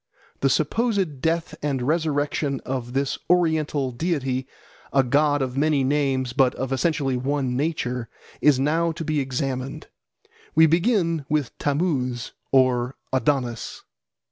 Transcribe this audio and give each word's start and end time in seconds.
The 0.39 0.49
supposed 0.49 1.21
death 1.21 1.53
and 1.61 1.83
resurrection 1.83 2.59
of 2.61 2.93
this 2.93 3.19
oriental 3.29 3.91
deity, 3.91 4.47
a 4.91 5.03
god 5.03 5.43
of 5.43 5.55
many 5.55 5.83
names 5.83 6.33
but 6.33 6.55
of 6.55 6.73
essentially 6.73 7.15
one 7.15 7.55
nature, 7.55 8.09
is 8.41 8.59
now 8.59 8.91
to 8.93 9.03
be 9.05 9.19
examined. 9.19 9.89
We 10.55 10.65
begin 10.65 11.27
with 11.29 11.55
Tammuz 11.59 12.31
or 12.51 12.95
Adonis. 13.13 13.83